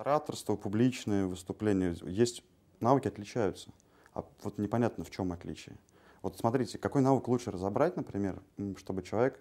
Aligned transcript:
Ораторство, 0.00 0.56
публичные 0.56 1.26
выступления, 1.26 1.94
есть 2.04 2.42
навыки 2.80 3.06
отличаются. 3.06 3.70
А 4.14 4.24
вот 4.42 4.56
непонятно, 4.56 5.04
в 5.04 5.10
чем 5.10 5.30
отличие. 5.30 5.76
Вот 6.22 6.38
смотрите, 6.38 6.78
какой 6.78 7.02
навык 7.02 7.28
лучше 7.28 7.50
разобрать, 7.50 7.96
например, 7.96 8.40
чтобы 8.78 9.02
человек 9.02 9.38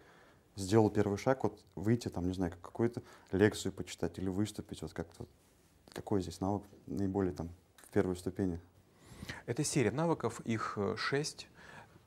сделал 0.58 0.90
первый 0.90 1.18
шаг, 1.18 1.46
вот 1.46 1.64
выйти 1.76 2.10
там, 2.10 2.28
не 2.28 2.34
знаю, 2.34 2.52
какую-то 2.62 3.02
лекцию 3.32 3.72
почитать 3.72 4.18
или 4.18 4.28
выступить, 4.28 4.82
вот 4.82 4.92
как-то. 4.92 5.28
Какой 5.94 6.22
здесь 6.22 6.42
навык 6.42 6.64
наиболее 6.88 7.32
там 7.32 7.52
в 7.78 7.88
первой 7.92 8.18
ступени? 8.18 8.60
Это 9.46 9.64
серия 9.64 9.92
навыков, 9.92 10.42
их 10.42 10.74
э, 10.76 10.98
шесть. 10.98 11.48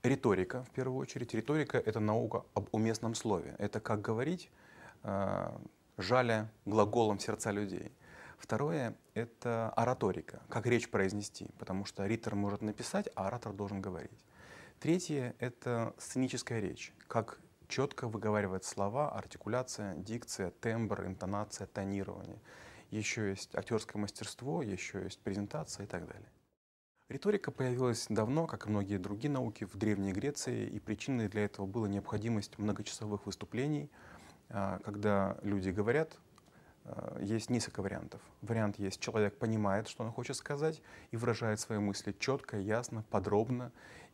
Риторика, 0.03 0.63
в 0.65 0.71
первую 0.73 0.99
очередь. 0.99 1.33
Риторика— 1.33 1.79
это 1.87 2.01
наука 2.01 2.45
об 2.53 2.69
уместном 2.73 3.15
слове. 3.15 3.55
Это 3.59 3.81
как 3.81 4.03
говорить, 4.03 4.51
э, 5.05 5.51
жаля 5.97 6.51
глаголом 6.67 7.19
сердца 7.19 7.51
людей. 7.51 7.93
Второе— 8.43 8.97
это 9.15 9.71
ораторика, 9.77 10.43
как 10.49 10.67
речь 10.67 10.91
произнести, 10.91 11.47
потому 11.61 11.85
что 11.85 12.05
ритор 12.07 12.35
может 12.35 12.61
написать, 12.61 13.09
а 13.15 13.29
оратор 13.29 13.53
должен 13.53 13.81
говорить. 13.81 14.27
Третье— 14.81 15.37
это 15.39 15.95
сценическая 15.97 16.59
речь, 16.59 16.93
как 17.07 17.39
четко 17.69 18.09
выговаривать 18.09 18.65
слова, 18.65 19.13
артикуляция, 19.13 19.95
дикция, 19.95 20.51
тембр, 20.51 21.07
интонация, 21.07 21.69
тонирование. 21.69 22.41
Еще 22.91 23.31
есть 23.31 23.55
актерское 23.55 24.03
мастерство, 24.03 24.61
еще 24.61 25.05
есть 25.05 25.21
презентация 25.21 25.85
и 25.85 25.87
так 25.87 26.09
далее. 26.09 26.29
Риторика 27.09 27.53
появилась 27.53 28.07
давно, 28.09 28.49
как 28.49 28.67
и 28.67 28.71
многие 28.71 28.99
другие 28.99 29.31
науки, 29.31 29.65
в 29.67 29.77
Древней 29.77 30.13
Греции, 30.13 30.67
и 30.67 30.81
причиной 30.81 31.29
для 31.29 31.45
этого 31.45 31.67
была 31.67 31.87
необходимость 31.87 32.59
многочасовых 32.59 33.25
выступлений, 33.25 33.89
а, 34.49 34.81
когда 34.81 35.39
люди 35.43 35.71
говорят, 35.71 36.19
есть 37.21 37.51
несколько 37.51 37.83
вариантов. 37.83 38.21
Вариант 38.41 38.79
есть, 38.79 39.01
человек 39.01 39.39
понимает, 39.39 39.89
что 39.89 40.05
он 40.05 40.11
хочет 40.11 40.37
сказать, 40.37 40.83
и 41.11 41.17
выражает 41.17 41.61
свои 41.61 41.79
мысли 41.79 42.15
четко, 42.19 42.59
ясно, 42.59 43.05
подробно, 43.11 43.73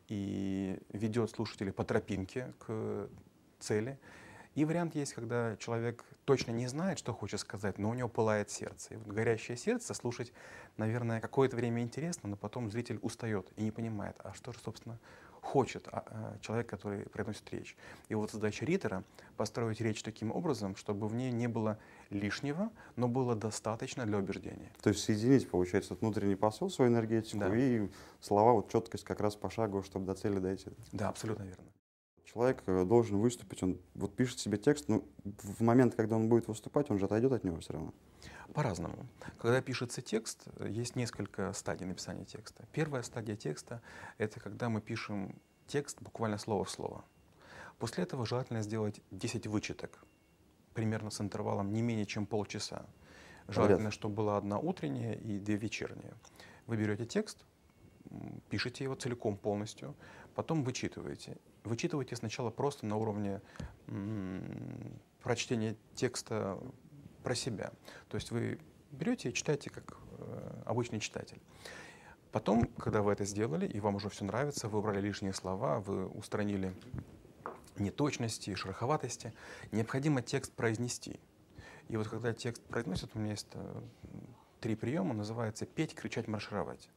и 0.09 0.81
ведет 0.93 1.31
слушателей 1.31 1.73
по 1.73 1.85
тропинке 1.85 2.53
к 2.59 3.09
цели. 3.59 3.99
И 4.55 4.65
вариант 4.65 4.95
есть, 4.95 5.15
когда 5.15 5.57
человек 5.57 6.05
точно 6.25 6.51
не 6.51 6.67
знает, 6.67 6.99
что 6.99 7.13
хочет 7.13 7.41
сказать, 7.41 7.79
но 7.79 7.91
у 7.91 7.95
него 7.95 8.09
пылает 8.09 8.51
сердце. 8.51 8.95
И 8.95 8.97
вот 8.97 9.15
горящее 9.15 9.57
сердце 9.57 9.95
слушать, 9.95 10.33
наверное, 10.77 11.21
какое-то 11.21 11.57
время 11.57 11.83
интересно, 11.83 12.29
но 12.31 12.37
потом 12.37 12.71
зритель 12.71 12.99
устает 13.03 13.51
и 13.57 13.63
не 13.63 13.71
понимает, 13.71 14.17
а 14.25 14.35
что 14.35 14.53
же, 14.53 14.59
собственно, 14.59 14.99
хочет 15.43 15.89
а, 15.89 16.05
а, 16.07 16.37
человек, 16.41 16.69
который 16.69 17.01
произносит 17.07 17.51
речь. 17.53 17.77
И 18.09 18.15
вот 18.15 18.31
задача 18.31 18.65
ритора— 18.65 19.05
построить 19.37 19.81
речь 19.81 20.03
таким 20.03 20.33
образом, 20.33 20.77
чтобы 20.77 21.09
в 21.09 21.15
ней 21.15 21.31
не 21.31 21.47
было 21.47 21.79
лишнего, 22.11 22.71
но 22.97 23.09
было 23.09 23.35
достаточно 23.35 24.05
для 24.05 24.19
убеждения. 24.19 24.71
То 24.83 24.91
есть 24.91 25.05
соединить, 25.05 25.49
получается, 25.49 25.95
внутренний 25.95 26.37
посыл, 26.37 26.71
свою 26.71 26.91
энергетику 26.91 27.39
да. 27.39 27.57
и 27.57 27.89
слова, 28.21 28.53
вот 28.53 28.71
четкость 28.71 29.05
как 29.05 29.21
раз 29.21 29.37
пошагово, 29.37 29.83
чтобы 29.83 30.07
до 30.07 30.15
цели 30.15 30.39
дойти. 30.39 30.71
Да, 30.93 31.09
абсолютно 31.09 31.45
верно. 31.45 31.65
Человек 32.33 32.63
э, 32.67 32.85
должен 32.85 33.19
выступить, 33.19 33.63
он 33.63 33.79
вот 33.95 34.15
пишет 34.15 34.39
себе 34.39 34.59
текст, 34.59 34.89
но 34.89 35.03
в 35.25 35.63
момент, 35.63 35.95
когда 35.95 36.17
он 36.17 36.29
будет 36.29 36.47
выступать, 36.47 36.91
он 36.91 36.99
же 36.99 37.07
отойдет 37.07 37.33
от 37.33 37.43
него 37.43 37.59
все 37.61 37.73
равно. 37.73 37.95
По-разному. 38.53 39.07
Когда 39.39 39.63
пишется 39.63 40.03
текст, 40.03 40.47
есть 40.61 40.95
несколько 40.95 41.53
стадий 41.55 41.87
написания 41.87 42.27
текста. 42.27 42.67
Первая 42.73 43.03
стадия 43.03 43.35
текста— 43.35 43.81
это 44.19 44.41
когда 44.41 44.69
мы 44.69 44.83
пишем 44.83 45.41
текст 45.67 46.03
буквально 46.03 46.37
слово 46.37 46.65
в 46.65 46.71
слово. 46.71 47.03
После 47.79 48.05
этого 48.05 48.27
желательно 48.27 48.61
сделать 48.61 49.01
10 49.11 49.47
вычеток, 49.47 50.05
примерно 50.75 51.11
с 51.11 51.21
интервалом 51.23 51.73
не 51.73 51.81
менее 51.81 52.05
чем 52.05 52.27
полчаса. 52.27 52.85
Желательно, 53.47 53.91
чтобы 53.91 54.17
была 54.17 54.37
одна 54.37 54.59
утренняя 54.59 55.15
и 55.15 55.39
две 55.39 55.57
вечерние. 55.57 56.13
Вы 56.67 56.77
берете 56.77 57.07
текст, 57.07 57.47
пишете 58.51 58.85
его 58.85 58.95
целиком 58.95 59.37
полностью, 59.37 59.95
потом 60.39 60.63
вычитываете. 60.63 61.37
Вычитывайте 61.65 62.15
сначала 62.15 62.51
просто 62.51 62.87
на 62.87 62.95
уровне 62.95 63.41
прочтения 65.21 65.75
текста 65.97 66.57
про 67.25 67.35
себя. 67.35 67.73
То 68.09 68.15
есть 68.15 68.31
вы 68.31 68.61
берете 68.93 69.31
и 69.31 69.35
читаете 69.35 69.69
как 69.69 69.97
э, 70.17 70.63
обычный 70.65 71.01
читатель. 71.01 71.41
Потом, 72.31 72.67
когда 72.79 73.03
вы 73.03 73.11
это 73.15 73.25
сделали, 73.25 73.67
и 73.67 73.81
вам 73.81 73.97
уже 73.97 74.11
все 74.11 74.25
нравится, 74.25 74.69
вы 74.69 74.79
убрали 74.79 75.01
лишние 75.01 75.33
слова, 75.33 75.81
вы 75.81 76.07
устранили 76.07 76.73
неточности, 77.77 78.55
шероховатости, 78.55 79.35
необходимо 79.73 80.23
текст 80.23 80.53
произнести. 80.53 81.19
И 81.89 81.97
вот 81.97 82.07
когда 82.07 82.33
текст 82.33 82.63
произносит, 82.63 83.11
у 83.15 83.19
меня 83.19 83.33
есть 83.33 83.49
э, 83.55 83.81
три 84.61 84.77
приема, 84.77 85.15
называется 85.15 85.67
петь, 85.67 85.97
кричать, 85.97 86.29
маршировать. 86.29 86.89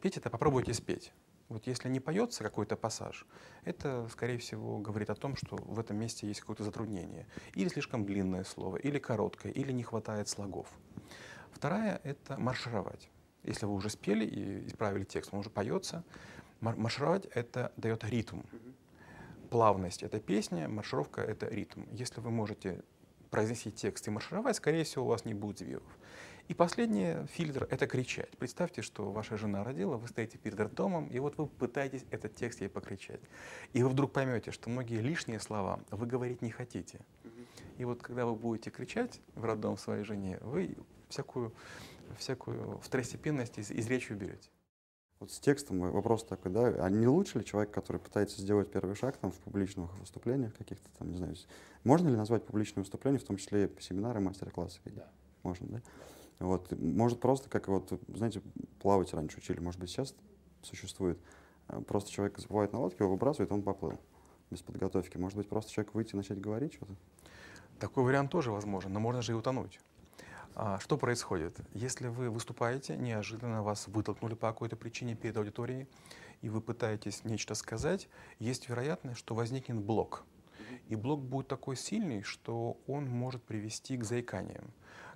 Петь— 0.00 0.16
это 0.18 0.30
попробуйте 0.30 0.72
спеть. 0.74 1.12
Вот 1.48 1.66
если 1.66 1.88
не 1.88 2.00
поется 2.00 2.42
какой-то 2.42 2.76
пассаж, 2.76 3.26
это, 3.64 4.08
скорее 4.10 4.38
всего, 4.38 4.78
говорит 4.78 5.10
о 5.10 5.14
том, 5.14 5.36
что 5.36 5.56
в 5.56 5.78
этом 5.78 5.98
месте 5.98 6.26
есть 6.26 6.40
какое-то 6.40 6.64
затруднение. 6.64 7.26
Или 7.54 7.68
слишком 7.68 8.06
длинное 8.06 8.44
слово, 8.44 8.78
или 8.78 8.98
короткое, 8.98 9.52
или 9.52 9.72
не 9.72 9.82
хватает 9.82 10.28
слогов. 10.28 10.68
Вторая— 11.52 12.00
это 12.04 12.38
маршировать. 12.38 13.10
Если 13.42 13.66
вы 13.66 13.74
уже 13.74 13.90
спели 13.90 14.24
и 14.24 14.66
исправили 14.66 15.04
текст, 15.04 15.34
он 15.34 15.40
уже 15.40 15.50
поется. 15.50 16.02
Маршировать— 16.60 17.26
это 17.34 17.72
дает 17.76 18.04
ритм. 18.04 18.40
Плавность— 19.50 20.02
это 20.04 20.18
песня, 20.20 20.68
маршировка— 20.68 21.20
это 21.22 21.46
ритм. 21.46 21.82
Если 21.92 22.20
вы 22.20 22.30
можете 22.30 22.82
произнести 23.30 23.70
текст 23.70 24.08
и 24.08 24.10
маршировать, 24.10 24.56
скорее 24.56 24.84
всего, 24.84 25.04
у 25.04 25.08
вас 25.08 25.26
не 25.26 25.34
будет 25.34 25.58
сбивов. 25.58 25.98
И 26.48 26.52
последний 26.52 27.26
фильтр— 27.26 27.66
это 27.70 27.86
кричать. 27.86 28.30
Представьте, 28.36 28.82
что 28.82 29.10
ваша 29.10 29.38
жена 29.38 29.64
родила, 29.64 29.96
вы 29.96 30.08
стоите 30.08 30.36
перед 30.36 30.60
роддомом, 30.60 31.06
и 31.06 31.18
вот 31.18 31.38
вы 31.38 31.46
пытаетесь 31.46 32.04
этот 32.10 32.34
текст 32.34 32.60
ей 32.60 32.68
покричать. 32.68 33.20
И 33.72 33.82
вы 33.82 33.88
вдруг 33.88 34.12
поймете, 34.12 34.50
что 34.50 34.68
многие 34.68 35.00
лишние 35.00 35.40
слова 35.40 35.80
вы 35.90 36.06
говорить 36.06 36.42
не 36.42 36.50
хотите. 36.50 37.00
И 37.78 37.84
вот 37.86 38.02
когда 38.02 38.26
вы 38.26 38.34
будете 38.34 38.70
кричать 38.70 39.20
в 39.34 39.44
роддом 39.44 39.78
своей 39.78 40.04
жене, 40.04 40.38
вы 40.42 40.76
всякую, 41.08 41.54
всякую 42.18 42.78
второстепенность 42.78 43.58
из, 43.58 43.70
из 43.70 43.86
речи 43.88 44.12
уберете. 44.12 44.50
Вот 45.20 45.32
с 45.32 45.38
текстом 45.38 45.80
вопрос 45.80 46.24
такой, 46.24 46.52
да, 46.52 46.66
а 46.84 46.90
не 46.90 47.06
лучше 47.06 47.38
ли 47.38 47.44
человек, 47.44 47.70
который 47.70 47.98
пытается 47.98 48.42
сделать 48.42 48.70
первый 48.70 48.94
шаг 48.96 49.16
там 49.16 49.32
в 49.32 49.36
публичных 49.36 49.96
выступлениях 49.98 50.54
каких-то 50.54 50.90
там, 50.98 51.10
не 51.10 51.16
знаю, 51.16 51.36
можно 51.84 52.08
ли 52.08 52.16
назвать 52.16 52.44
публичные 52.44 52.82
выступления, 52.82 53.18
в 53.18 53.24
том 53.24 53.38
числе 53.38 53.70
семинары, 53.80 54.20
мастер-классы? 54.20 54.80
Да. 54.84 55.08
Можно, 55.42 55.68
да? 55.68 55.82
Вот. 56.38 56.72
Может 56.78 57.20
просто, 57.20 57.48
как 57.48 57.68
вот, 57.68 57.98
знаете, 58.08 58.42
плавать 58.80 59.12
раньше 59.14 59.38
учили, 59.38 59.60
может 59.60 59.80
быть, 59.80 59.90
сейчас 59.90 60.14
существует. 60.62 61.18
Э, 61.68 61.80
просто 61.80 62.10
человек 62.10 62.38
забывает 62.38 62.72
на 62.72 62.80
лодке, 62.80 63.04
его 63.04 63.12
выбрасывает, 63.12 63.52
он 63.52 63.62
поплыл 63.62 63.98
без 64.50 64.62
подготовки. 64.62 65.16
Может 65.16 65.38
быть, 65.38 65.48
просто 65.48 65.72
человек 65.72 65.94
выйти 65.94 66.12
и 66.14 66.16
начать 66.16 66.40
говорить 66.40 66.74
что-то? 66.74 66.94
Такой 67.78 68.04
вариант 68.04 68.30
тоже 68.30 68.50
возможен, 68.50 68.92
но 68.92 69.00
можно 69.00 69.22
же 69.22 69.32
и 69.32 69.34
утонуть. 69.34 69.80
А, 70.54 70.78
что 70.78 70.96
происходит? 70.96 71.58
Если 71.72 72.06
вы 72.06 72.30
выступаете, 72.30 72.96
неожиданно 72.96 73.62
вас 73.62 73.88
вытолкнули 73.88 74.34
по 74.34 74.48
какой-то 74.48 74.76
причине 74.76 75.16
перед 75.16 75.36
аудиторией, 75.36 75.88
и 76.42 76.48
вы 76.48 76.60
пытаетесь 76.60 77.24
нечто 77.24 77.54
сказать, 77.54 78.08
есть 78.38 78.68
вероятность, 78.68 79.18
что 79.18 79.34
возникнет 79.34 79.78
блок. 79.78 80.24
И 80.88 80.96
блок 80.96 81.22
будет 81.22 81.48
такой 81.48 81.76
сильный, 81.76 82.22
что 82.22 82.76
он 82.86 83.06
может 83.06 83.42
привести 83.42 83.96
к 83.96 84.04
заиканиям 84.04 84.70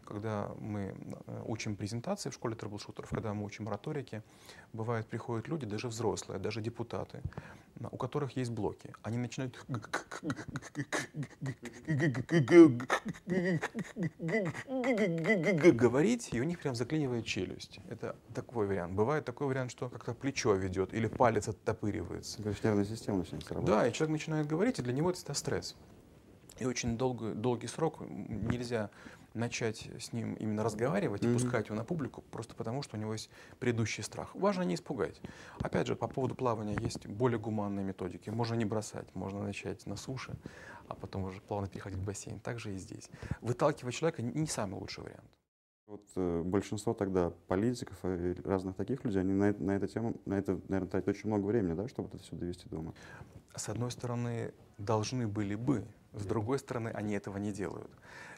когда 0.09 0.51
мы 0.59 0.95
э, 1.27 1.43
учим 1.47 1.77
презентации 1.77 2.31
в 2.31 2.35
школе 2.35 2.55
трэблшутеров, 2.55 3.11
когда 3.11 3.35
мы 3.35 3.45
учим 3.45 3.69
ораторики, 3.69 4.23
бывает, 4.73 5.07
приходят 5.07 5.49
люди, 5.49 5.67
даже 5.67 5.89
взрослые, 5.89 6.39
даже 6.39 6.63
депутаты, 6.63 7.21
у 7.91 7.97
которых 7.99 8.37
есть 8.37 8.51
блоки. 8.51 8.95
Они 9.03 9.19
начинают 9.19 9.63
говорить, 15.77 16.31
и 16.33 16.41
у 16.41 16.45
них 16.45 16.59
прям 16.59 16.75
заклинивает 16.75 17.27
челюсть. 17.27 17.81
Это 17.91 18.17
такой 18.35 18.67
вариант. 18.67 18.95
Бывает 18.95 19.27
такой 19.27 19.47
вариант, 19.47 19.71
что 19.71 19.91
как-то 19.91 20.15
плечо 20.15 20.55
ведет 20.55 20.95
или 20.95 21.07
палец 21.07 21.49
оттопыривается. 21.49 22.43
Нервная 22.43 22.87
система 22.87 23.19
начинает 23.19 23.53
работать. 23.53 23.75
Да, 23.75 23.87
и 23.87 23.93
человек 23.93 24.13
начинает 24.13 24.47
говорить, 24.47 24.79
и 24.79 24.83
для 24.83 24.95
него 24.95 25.11
это 25.11 25.35
стресс. 25.35 25.77
И 26.59 26.65
очень 26.65 26.99
долгий, 26.99 27.35
долгий 27.35 27.67
срок 27.67 28.01
нельзя 28.01 28.91
начать 29.35 29.89
с 30.01 30.13
ним 30.13 30.35
именно 30.35 30.65
разговаривать 30.65 31.23
mm-hmm. 31.23 31.31
и 31.31 31.35
пускать 31.35 31.67
его 31.67 31.77
на 31.77 31.85
публику, 31.85 32.23
просто 32.31 32.55
потому 32.55 32.83
что 32.83 32.97
у 32.97 33.01
него 33.01 33.13
есть 33.13 33.31
предыдущий 33.59 34.03
страх. 34.03 34.35
Важно 34.35 34.63
не 34.63 34.75
испугать. 34.75 35.21
Опять 35.61 35.87
же, 35.87 35.97
по 35.97 36.09
поводу 36.09 36.35
плавания 36.35 36.77
есть 36.81 37.07
более 37.07 37.39
гуманные 37.39 37.85
методики. 37.85 38.31
Можно 38.31 38.55
не 38.55 38.65
бросать, 38.65 39.15
можно 39.15 39.43
начать 39.43 39.87
на 39.87 39.97
суше, 39.97 40.35
а 40.89 40.95
потом 40.95 41.25
уже 41.25 41.41
плавно 41.41 41.69
переходить 41.69 41.99
в 41.99 42.05
бассейн. 42.05 42.41
Так 42.41 42.59
же 42.59 42.75
и 42.75 42.79
здесь. 42.79 43.11
Выталкивать 43.41 43.95
человека 43.95 44.23
не 44.23 44.47
самый 44.47 44.81
лучший 44.81 45.05
вариант. 45.05 45.31
Вот 45.87 46.05
э, 46.17 46.43
большинство 46.45 46.93
тогда 46.93 47.31
политиков 47.47 47.97
и 48.05 48.35
разных 48.45 48.77
таких 48.77 49.05
людей, 49.05 49.23
они 49.23 49.33
на, 49.33 49.55
на 49.55 49.71
эту 49.71 49.87
тему, 49.87 50.21
на 50.27 50.35
это, 50.35 50.61
наверное, 50.69 50.91
тратят 50.91 51.09
очень 51.09 51.31
много 51.31 51.47
времени, 51.47 51.73
да, 51.73 51.89
чтобы 51.89 52.09
это 52.09 52.19
все 52.19 52.37
довести 52.37 52.69
дома. 52.69 52.93
С 53.57 53.71
одной 53.71 53.91
стороны, 53.91 54.53
должны 54.77 55.27
были 55.27 55.55
бы, 55.55 55.87
с 56.13 56.25
другой 56.25 56.59
стороны, 56.59 56.89
они 56.89 57.15
этого 57.15 57.37
не 57.39 57.53
делают. 57.53 57.91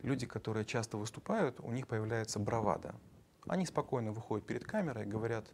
Люди, 0.02 0.26
которые 0.26 0.64
часто 0.64 0.96
выступают, 0.96 1.60
у 1.60 1.70
них 1.70 1.86
появляется 1.86 2.38
бравада. 2.38 2.94
Они 3.46 3.64
спокойно 3.64 4.12
выходят 4.12 4.46
перед 4.46 4.64
камерой, 4.64 5.06
говорят 5.06 5.46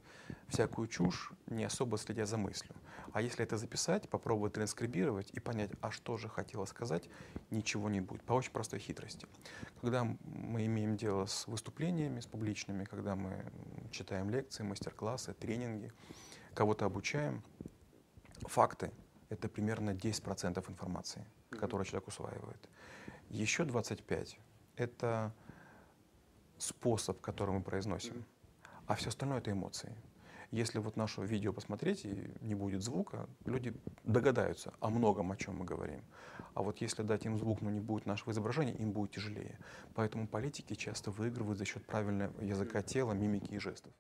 всякую 0.49 0.89
чушь, 0.89 1.33
не 1.47 1.65
особо 1.65 1.99
следя 1.99 2.27
за 2.27 2.37
мыслью. 2.37 2.75
А 3.13 3.23
если 3.23 3.45
это 3.45 3.57
записать, 3.57 4.09
попробовать 4.09 4.55
транскрибировать 4.55 5.31
и 5.33 5.41
понять, 5.41 5.71
а 5.81 5.91
что 5.91 6.17
же 6.17 6.29
хотела 6.29 6.65
сказать, 6.65 7.09
ничего 7.51 7.89
не 7.89 8.01
будет. 8.01 8.23
По 8.25 8.33
очень 8.33 8.51
простой 8.51 8.81
хитрости. 8.81 9.27
Когда 9.81 10.05
мы 10.05 10.67
имеем 10.67 10.97
дело 10.97 11.27
с 11.27 11.47
выступлениями, 11.47 12.21
с 12.21 12.27
публичными, 12.27 12.85
когда 12.85 13.15
мы 13.15 13.45
читаем 13.93 14.31
лекции, 14.31 14.65
мастер-классы, 14.65 15.35
тренинги, 15.35 15.93
кого-то 16.55 16.87
обучаем, 16.87 17.43
факты— 18.47 18.91
это 19.28 19.49
примерно 19.49 19.90
10% 19.90 20.70
информации, 20.70 21.25
которую 21.50 21.84
человек 21.84 22.08
усваивает. 22.08 22.69
Еще 23.28 23.64
25%— 23.64 24.37
это 24.76 25.32
способ, 26.58 27.20
который 27.20 27.55
мы 27.55 27.62
произносим, 27.62 28.25
а 28.87 28.94
все 28.94 29.08
остальное— 29.08 29.38
это 29.40 29.50
эмоции. 29.50 29.94
Если 30.52 30.78
вот 30.78 30.96
наше 30.96 31.23
видео 31.23 31.52
посмотреть 31.52 32.05
и 32.05 32.31
не 32.40 32.55
будет 32.55 32.82
звука, 32.82 33.28
люди 33.44 33.75
догадаются 34.05 34.73
о 34.81 34.90
многом, 34.90 35.32
о 35.32 35.37
чем 35.37 35.56
мы 35.56 35.64
говорим. 35.64 36.02
А 36.55 36.62
вот 36.62 36.81
если 36.81 37.02
дать 37.02 37.26
им 37.26 37.37
звук, 37.37 37.61
но 37.61 37.70
не 37.70 37.81
будет 37.81 38.06
нашего 38.06 38.31
изображения, 38.31 38.75
им 38.75 38.93
будет 38.93 39.11
тяжелее. 39.11 39.58
Поэтому 39.94 40.28
политики 40.28 40.75
часто 40.75 41.11
выигрывают 41.11 41.58
за 41.58 41.64
счет 41.64 41.84
правильного 41.84 42.40
языка 42.40 42.81
тела, 42.81 43.12
мимики 43.12 43.52
и 43.52 43.58
жестов. 43.58 43.93